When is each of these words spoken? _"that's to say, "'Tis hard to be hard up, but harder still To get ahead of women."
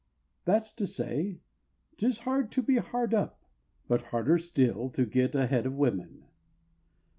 _"that's 0.45 0.71
to 0.71 0.87
say, 0.87 1.37
"'Tis 1.97 2.21
hard 2.21 2.49
to 2.49 2.63
be 2.63 2.77
hard 2.77 3.13
up, 3.13 3.43
but 3.87 4.01
harder 4.05 4.39
still 4.39 4.89
To 4.89 5.05
get 5.05 5.35
ahead 5.35 5.67
of 5.67 5.75
women." 5.75 6.25